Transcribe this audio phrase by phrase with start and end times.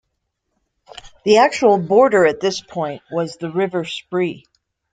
[1.25, 4.45] The actual border at this point was the river Spree.